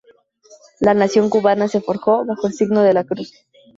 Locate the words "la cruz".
2.95-3.31